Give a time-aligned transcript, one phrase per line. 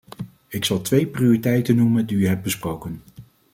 [0.47, 3.01] Ik zal twee prioriteiten noemen die u hebt besproken.